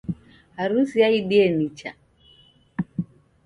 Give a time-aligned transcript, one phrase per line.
[0.57, 1.89] Harusi yaidie nicha